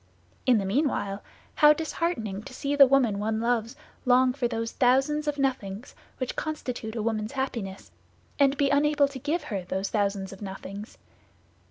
In 0.47 0.57
the 0.57 0.65
meanwhile, 0.65 1.21
how 1.53 1.73
disheartening 1.73 2.41
to 2.45 2.55
see 2.55 2.75
the 2.75 2.87
woman 2.87 3.19
one 3.19 3.39
loves 3.39 3.75
long 4.03 4.33
for 4.33 4.47
those 4.47 4.71
thousands 4.71 5.27
of 5.27 5.37
nothings 5.37 5.93
which 6.17 6.35
constitute 6.35 6.95
a 6.95 7.03
woman's 7.03 7.33
happiness, 7.33 7.91
and 8.39 8.57
be 8.57 8.71
unable 8.71 9.07
to 9.07 9.19
give 9.19 9.43
her 9.43 9.61
those 9.63 9.89
thousands 9.89 10.33
of 10.33 10.41
nothings. 10.41 10.97